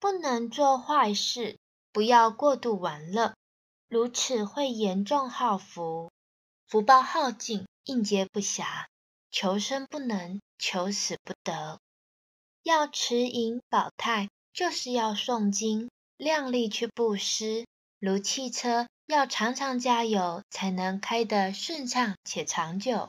[0.00, 1.58] 不能做坏事，
[1.92, 3.34] 不要过度玩乐，
[3.88, 6.10] 如此会严重耗福，
[6.68, 8.86] 福报耗尽，应接不暇，
[9.30, 11.80] 求生不能，求死不得，
[12.62, 17.66] 要持盈保泰，就是要诵经，量力去布施，
[17.98, 23.08] 如汽车，要常常加油，才能开得顺畅且长久。